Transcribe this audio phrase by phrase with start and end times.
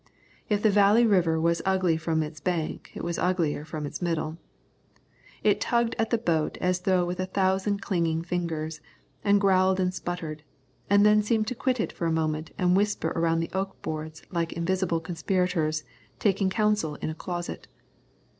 [0.49, 4.39] If the Valley River was ugly from its bank it was uglier from its middle.
[5.43, 8.81] It tugged at the boat as though with a thousand clinging fingers,
[9.23, 10.41] and growled and sputtered,
[10.89, 14.23] and then seemed to quit it for a moment and whisper around the oak boards
[14.31, 15.83] like invisible conspirators
[16.17, 17.67] taking counsel in a closet.